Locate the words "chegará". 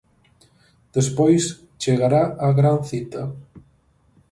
1.83-2.23